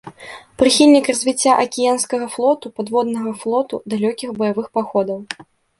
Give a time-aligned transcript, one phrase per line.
[0.61, 5.19] Прыхільнік развіцця акіянскага флоту, падводнага флоту, далёкіх баявых паходаў.